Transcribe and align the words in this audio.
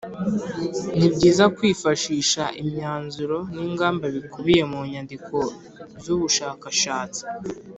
Ni 0.97 1.07
byiza 1.13 1.45
kwifashisha 1.55 2.43
imyanzuro 2.61 3.37
n’ingamba 3.55 4.05
bikubiye 4.15 4.61
mu 4.71 4.79
nyandiko 4.91 5.37
z’ 6.03 6.05
ubushakashatsi 6.15 7.21